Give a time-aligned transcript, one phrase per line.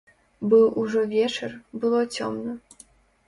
[0.53, 1.53] Быў ужо вечар,
[1.83, 2.57] было цёмна.